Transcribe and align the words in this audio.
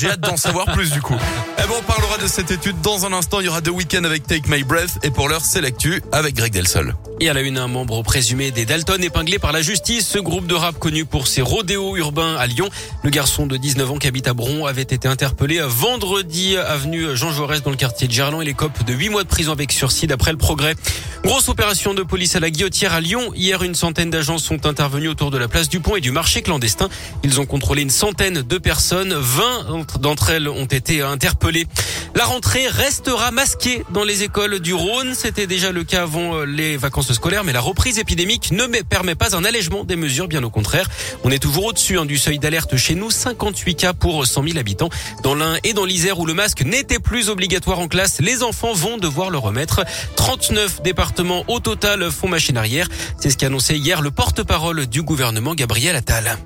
J'ai 0.00 0.10
hâte 0.10 0.20
d'en 0.20 0.36
savoir 0.36 0.66
plus 0.66 0.92
du 0.92 1.02
coup. 1.02 1.16
Eh 1.58 1.62
ben, 1.62 1.74
on 1.76 1.82
parlera 1.82 2.18
de 2.18 2.28
cette 2.28 2.52
étude 2.52 2.80
dans 2.82 3.04
un 3.04 3.12
instant. 3.12 3.40
Il 3.40 3.46
y 3.46 3.48
aura 3.48 3.60
deux 3.60 3.72
week-ends 3.72 4.04
avec 4.04 4.24
Take 4.24 4.48
My 4.48 4.62
Breath 4.62 5.00
et 5.02 5.10
pour 5.10 5.28
l'heure, 5.28 5.44
c'est 5.44 5.60
l'actu 5.60 6.00
avec 6.12 6.36
Greg 6.36 6.52
Delsol. 6.52 6.94
Et 7.18 7.28
à 7.28 7.34
la 7.34 7.40
une, 7.40 7.58
un 7.58 7.66
membre 7.66 8.00
présumé 8.04 8.52
des 8.52 8.64
Dalton 8.64 9.02
épinglé 9.02 9.40
par 9.40 9.50
la 9.50 9.60
justice. 9.60 10.06
Ce 10.06 10.20
groupe 10.20 10.46
de 10.46 10.54
rap 10.54 10.78
connu 10.78 11.04
pour 11.04 11.26
ses 11.26 11.42
rodéos 11.42 11.96
urbains 11.96 12.36
à 12.36 12.46
Lyon. 12.46 12.68
Le 13.02 13.10
garçon 13.10 13.48
de 13.48 13.56
19 13.56 13.90
ans 13.90 13.96
qui 13.96 14.06
habite 14.06 14.28
à 14.28 14.34
Bron 14.34 14.66
avait 14.66 14.82
été 14.82 15.08
interpellé 15.08 15.60
vendredi 15.66 16.56
avenue 16.56 17.16
Jean 17.16 17.32
Jaurès 17.32 17.64
dans 17.64 17.70
le 17.70 17.76
quartier 17.76 18.06
de 18.06 18.12
Gerland. 18.12 18.40
Il 18.40 18.48
écope 18.48 18.84
de 18.84 18.92
8 18.92 19.08
mois 19.08 19.24
de 19.24 19.28
prison 19.28 19.50
avec 19.50 19.72
sursis 19.72 20.06
d'après 20.06 20.30
le 20.30 20.38
progrès. 20.38 20.76
Grosse 21.24 21.48
opération 21.48 21.92
de 21.92 22.04
police 22.04 22.36
à 22.36 22.40
la 22.40 22.50
guillotière 22.50 22.94
à 22.94 23.00
Lyon. 23.00 23.32
Hier, 23.34 23.64
une 23.64 23.74
centaine 23.74 24.10
d'agents 24.10 24.38
sont 24.38 24.64
intervenus 24.64 25.10
autour 25.10 25.32
de 25.32 25.38
la 25.38 25.48
place 25.48 25.68
du 25.68 25.80
pont 25.80 25.96
et 25.96 26.00
du 26.00 26.12
marché 26.12 26.42
clandestin. 26.42 26.88
Ils 27.24 27.40
ont 27.40 27.46
contrôlé 27.46 27.82
une 27.82 27.90
centaine 27.90 28.42
de 28.42 28.58
personnes. 28.58 29.12
20 29.12 29.70
d'entre 29.98 30.30
elles 30.30 30.48
ont 30.48 30.66
été 30.66 31.02
interpellées. 31.02 31.66
La 32.14 32.24
rentrée 32.24 32.66
restera 32.68 33.30
masquée 33.30 33.84
dans 33.90 34.04
les 34.04 34.22
écoles 34.22 34.60
du 34.60 34.74
Rhône. 34.74 35.14
C'était 35.14 35.46
déjà 35.46 35.72
le 35.72 35.84
cas 35.84 36.02
avant 36.02 36.34
euh, 36.34 36.44
les 36.44 36.76
vacances 36.76 37.12
scolaires, 37.12 37.44
mais 37.44 37.52
la 37.52 37.60
reprise 37.60 37.98
épidémique 37.98 38.50
ne 38.50 38.66
permet 38.82 39.14
pas 39.14 39.36
un 39.36 39.44
allègement 39.44 39.84
des 39.84 39.96
mesures, 39.96 40.28
bien 40.28 40.42
au 40.42 40.50
contraire. 40.50 40.88
On 41.24 41.30
est 41.30 41.38
toujours 41.38 41.66
au-dessus 41.66 41.98
hein, 41.98 42.06
du 42.06 42.18
seuil 42.18 42.38
d'alerte 42.38 42.76
chez 42.76 42.94
nous, 42.94 43.10
58 43.10 43.74
cas 43.74 43.92
pour 43.92 44.26
100 44.26 44.42
000 44.44 44.58
habitants. 44.58 44.88
Dans 45.22 45.34
l'Ain 45.34 45.56
et 45.64 45.74
dans 45.74 45.84
l'Isère 45.84 46.18
où 46.18 46.26
le 46.26 46.34
masque 46.34 46.62
n'était 46.62 46.98
plus 46.98 47.28
obligatoire 47.28 47.78
en 47.78 47.88
classe, 47.88 48.20
les 48.20 48.42
enfants 48.42 48.72
vont 48.72 48.98
devoir 48.98 49.30
le 49.30 49.38
remettre. 49.38 49.84
39 50.16 50.82
départements 50.82 51.44
au 51.48 51.60
total 51.60 52.10
font 52.10 52.28
machine 52.28 52.56
arrière. 52.56 52.88
C'est 53.20 53.30
ce 53.30 53.36
qu'a 53.36 53.46
annoncé 53.46 53.76
hier 53.76 54.02
le 54.02 54.10
porte-parole 54.10 54.86
du 54.86 55.02
gouvernement, 55.02 55.54
Gabriel 55.54 55.96
Attal. 55.96 56.36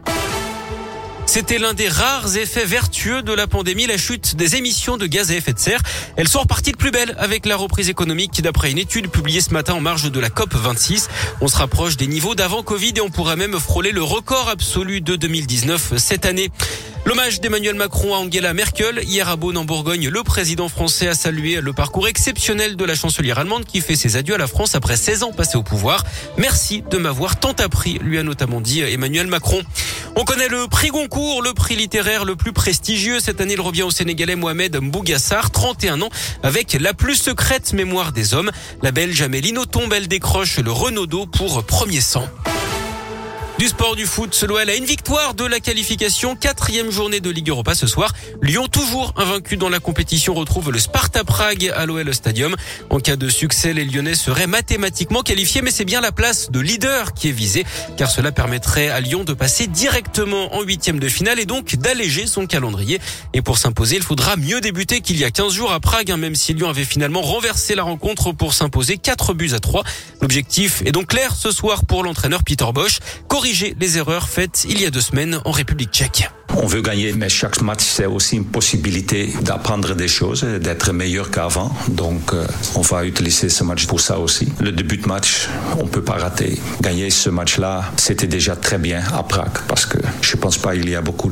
C'était 1.35 1.57
l'un 1.57 1.73
des 1.73 1.89
rares 1.89 2.37
effets 2.37 2.67
vertueux 2.67 3.23
de 3.23 3.33
la 3.33 3.47
pandémie, 3.47 3.87
la 3.87 3.97
chute 3.97 4.37
des 4.37 4.57
émissions 4.57 4.99
de 4.99 5.07
gaz 5.07 5.31
à 5.31 5.35
effet 5.35 5.55
de 5.55 5.59
serre. 5.59 5.81
Elles 6.17 6.29
sont 6.29 6.41
reparties 6.41 6.73
de 6.73 6.77
plus 6.77 6.91
belle 6.91 7.17
avec 7.19 7.47
la 7.47 7.57
reprise 7.57 7.89
économique 7.89 8.43
d'après 8.43 8.71
une 8.71 8.77
étude 8.77 9.09
publiée 9.09 9.41
ce 9.41 9.49
matin 9.49 9.73
en 9.73 9.81
marge 9.81 10.13
de 10.13 10.21
la 10.21 10.29
COP 10.29 10.53
26. 10.53 11.09
On 11.41 11.49
se 11.49 11.57
rapproche 11.57 11.97
des 11.97 12.07
niveaux 12.07 12.35
d'avant 12.35 12.63
Covid 12.63 12.93
et 12.97 13.01
on 13.01 13.09
pourrait 13.09 13.37
même 13.37 13.59
frôler 13.59 13.93
le 13.93 14.03
record 14.03 14.51
absolu 14.51 15.01
de 15.01 15.17
2019 15.17 15.95
cette 15.97 16.27
année. 16.27 16.51
L'hommage 17.05 17.41
d'Emmanuel 17.41 17.75
Macron 17.75 18.15
à 18.15 18.19
Angela 18.19 18.55
Merkel. 18.55 19.01
Hier 19.03 19.29
à 19.29 19.35
Beaune 19.35 19.57
en 19.57 19.65
Bourgogne, 19.65 20.09
le 20.09 20.23
président 20.23 20.69
français 20.69 21.09
a 21.09 21.15
salué 21.17 21.61
le 21.61 21.73
parcours 21.73 22.07
exceptionnel 22.07 22.77
de 22.77 22.85
la 22.85 22.95
chancelière 22.95 23.41
allemande 23.41 23.65
qui 23.65 23.81
fait 23.81 23.97
ses 23.97 24.17
adieux 24.17 24.37
à 24.37 24.39
la 24.39 24.47
France 24.47 24.77
après 24.77 24.97
16 24.97 25.25
ans 25.25 25.33
passés 25.33 25.57
au 25.57 25.65
pouvoir. 25.65 26.05
Merci 26.39 26.85
de 26.89 26.99
m'avoir 26.99 27.41
tant 27.41 27.55
appris, 27.59 27.99
lui 27.99 28.19
a 28.19 28.23
notamment 28.23 28.61
dit 28.61 28.83
Emmanuel 28.83 29.27
Macron. 29.27 29.61
On 30.15 30.25
connaît 30.25 30.47
le 30.47 30.69
prix 30.69 30.89
Goncourt, 30.89 31.43
le 31.43 31.53
prix 31.55 31.75
littéraire 31.75 32.25
le 32.25 32.37
plus 32.37 32.53
prestigieux. 32.53 33.19
Cette 33.19 33.41
année, 33.41 33.55
il 33.55 33.61
revient 33.61 33.83
au 33.83 33.91
Sénégalais 33.91 34.37
Mohamed 34.37 34.77
Mbougassar, 34.81 35.51
31 35.51 36.03
ans, 36.03 36.11
avec 36.45 36.75
la 36.75 36.95
plus 36.95 37.17
secrète 37.17 37.73
mémoire 37.73 38.13
des 38.13 38.33
hommes. 38.33 38.53
La 38.81 38.93
Belge 38.93 39.21
Amélie 39.23 39.53
Nothomb, 39.53 39.91
elle 39.93 40.07
décroche 40.07 40.59
le 40.61 40.71
Renaudot 40.71 41.27
pour 41.27 41.65
premier 41.65 42.01
sang. 42.01 42.29
Du 43.63 43.69
sport 43.69 43.95
du 43.95 44.07
foot, 44.07 44.45
l'OL 44.49 44.69
a 44.69 44.75
une 44.75 44.85
victoire 44.85 45.35
de 45.35 45.45
la 45.45 45.61
qualification. 45.61 46.35
Quatrième 46.35 46.91
journée 46.91 47.21
de 47.21 47.31
Ligue 47.31 47.49
Europa 47.49 47.77
ce 47.77 47.87
soir. 47.87 48.13
Lyon, 48.43 48.67
toujours 48.67 49.15
invaincu 49.17 49.57
dans 49.57 49.69
la 49.69 49.79
compétition, 49.79 50.35
retrouve 50.35 50.73
le 50.73 50.81
Sparta 50.81 51.23
Prague 51.23 51.73
à 51.77 51.87
l'OL 51.87 52.13
Stadium. 52.13 52.57
En 52.91 52.99
cas 52.99 53.15
de 53.15 53.29
succès, 53.29 53.73
les 53.73 53.85
Lyonnais 53.85 54.17
seraient 54.17 54.49
mathématiquement 54.49 55.23
qualifiés, 55.23 55.63
mais 55.63 55.71
c'est 55.71 55.85
bien 55.85 56.01
la 56.01 56.11
place 56.11 56.51
de 56.51 56.59
leader 56.59 57.15
qui 57.15 57.29
est 57.29 57.31
visée, 57.31 57.65
car 57.97 58.11
cela 58.11 58.33
permettrait 58.33 58.89
à 58.89 58.99
Lyon 58.99 59.23
de 59.23 59.33
passer 59.33 59.69
directement 59.69 60.57
en 60.57 60.63
huitième 60.63 60.99
de 60.99 61.09
finale 61.09 61.39
et 61.39 61.47
donc 61.47 61.77
d'alléger 61.77 62.27
son 62.27 62.49
calendrier. 62.49 62.99
Et 63.33 63.43
pour 63.43 63.59
s'imposer, 63.59 63.95
il 63.95 64.03
faudra 64.03 64.35
mieux 64.35 64.61
débuter 64.61 65.03
qu'il 65.03 65.21
y 65.21 65.25
a 65.25 65.31
15 65.31 65.53
jours 65.53 65.71
à 65.71 65.79
Prague, 65.79 66.11
hein, 66.11 66.17
même 66.17 66.35
si 66.35 66.53
Lyon 66.53 66.69
avait 66.69 66.85
finalement 66.85 67.23
renversé 67.23 67.77
la 67.77 67.85
rencontre 67.85 68.33
pour 68.33 68.55
s'imposer 68.55 68.99
4 68.99 69.35
buts 69.35 69.53
à 69.53 69.61
3. 69.61 69.85
L'objectif 70.21 70.83
est 70.85 70.91
donc 70.91 71.07
clair 71.07 71.37
ce 71.37 71.53
soir 71.53 71.85
pour 71.85 72.03
l'entraîneur 72.03 72.43
Peter 72.43 72.67
Bosch 72.75 72.99
les 73.53 73.99
erreurs 73.99 74.29
faites 74.29 74.65
il 74.69 74.81
y 74.81 74.87
a 74.87 74.91
deux 74.91 75.01
semaines 75.01 75.41
en 75.45 75.51
République 75.51 75.91
tchèque. 75.91 76.31
On 76.57 76.67
veut 76.67 76.83
gagner, 76.83 77.13
mais 77.13 77.29
chaque 77.29 77.61
match, 77.63 77.83
c'est 77.83 78.07
aussi 78.07 78.37
une 78.37 78.45
possibilité 78.45 79.33
d'apprendre 79.43 79.95
des 79.95 80.09
choses, 80.09 80.43
d'être 80.43 80.93
meilleur 80.93 81.31
qu'avant. 81.31 81.75
Donc, 81.89 82.35
euh, 82.35 82.47
on 82.75 82.83
va 82.83 83.05
utiliser 83.05 83.49
ce 83.49 83.65
match 83.65 83.87
pour 83.87 84.01
ça 84.01 84.19
aussi. 84.19 84.49
Le 84.61 84.71
début 84.71 84.99
de 84.99 85.07
match, 85.07 85.49
on 85.79 85.87
peut 85.87 86.03
pas 86.03 86.15
rater. 86.15 86.59
Gagner 86.81 87.11
ce 87.11 87.31
match-là, 87.31 87.85
c'était 87.97 88.27
déjà 88.27 88.55
très 88.55 88.79
bien 88.79 89.03
à 89.15 89.23
Prague, 89.23 89.59
parce 89.67 89.87
que 89.87 89.99
je 90.21 90.37
pense 90.37 90.59
pas 90.59 90.75
il 90.75 90.89
y 90.89 90.95
a 90.95 91.01
beaucoup 91.01 91.31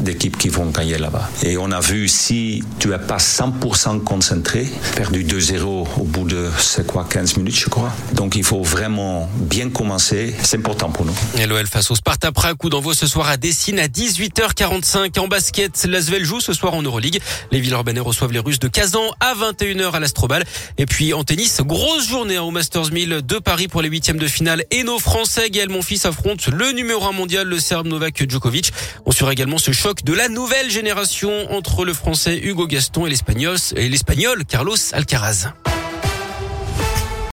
d'équipes 0.00 0.36
qui 0.36 0.48
vont 0.48 0.66
gagner 0.66 0.98
là-bas. 0.98 1.30
Et 1.42 1.56
on 1.56 1.70
a 1.70 1.80
vu 1.80 2.08
si 2.08 2.64
tu 2.78 2.92
es 2.92 2.98
pas 2.98 3.18
100% 3.18 4.02
concentré, 4.02 4.66
perdu 4.96 5.24
2-0 5.24 5.86
au 5.98 6.04
bout 6.04 6.24
de, 6.24 6.48
c'est 6.58 6.86
quoi, 6.86 7.06
15 7.08 7.36
minutes, 7.36 7.58
je 7.58 7.68
crois. 7.68 7.92
Donc, 8.14 8.34
il 8.34 8.44
faut 8.44 8.62
vraiment 8.62 9.28
bien 9.36 9.70
commencer. 9.70 10.34
C'est 10.42 10.58
important 10.58 10.90
pour 10.90 11.04
nous. 11.04 11.14
Et 11.38 11.46
l'OL 11.46 11.66
face 11.66 11.90
au 11.90 11.94
Sparta 11.94 12.32
Prague, 12.32 12.56
coup 12.56 12.68
d'envoi 12.68 12.94
ce 12.94 13.06
soir 13.06 13.28
à 13.28 13.36
Dessine 13.36 13.78
à 13.78 13.86
18h. 13.86 14.54
45 14.56 15.16
en 15.18 15.28
basket. 15.28 15.84
L'Asvel 15.88 16.24
joue 16.24 16.40
ce 16.40 16.52
soir 16.52 16.74
en 16.74 16.82
Euroleague. 16.82 17.20
Les 17.52 17.60
Villeurbanais 17.60 18.00
reçoivent 18.00 18.32
les 18.32 18.40
Russes 18.40 18.58
de 18.58 18.68
Kazan 18.68 19.04
à 19.20 19.34
21h 19.34 19.92
à 19.92 20.00
l'Astrobal. 20.00 20.44
Et 20.78 20.86
puis 20.86 21.12
en 21.12 21.22
tennis, 21.22 21.60
grosse 21.60 22.08
journée 22.08 22.36
hein, 22.36 22.42
au 22.42 22.50
Masters 22.50 22.90
1000 22.90 23.20
de 23.24 23.38
Paris 23.38 23.68
pour 23.68 23.82
les 23.82 23.88
huitièmes 23.88 24.18
de 24.18 24.26
finale. 24.26 24.64
Et 24.70 24.82
nos 24.82 24.98
Français, 24.98 25.50
Gaël 25.50 25.68
Monfils 25.68 26.06
affrontent 26.06 26.50
le 26.50 26.72
numéro 26.72 27.04
1 27.04 27.12
mondial, 27.12 27.46
le 27.46 27.60
Serbe 27.60 27.86
Novak 27.86 28.28
Djokovic. 28.28 28.72
On 29.04 29.12
suivra 29.12 29.32
également 29.32 29.58
ce 29.58 29.72
choc 29.72 30.02
de 30.02 30.14
la 30.14 30.28
nouvelle 30.28 30.70
génération 30.70 31.52
entre 31.52 31.84
le 31.84 31.92
Français 31.92 32.38
Hugo 32.42 32.66
Gaston 32.66 33.06
et 33.06 33.10
l'Espagnol, 33.10 33.56
et 33.76 33.88
l'Espagnol 33.88 34.44
Carlos 34.46 34.76
Alcaraz. 34.92 35.52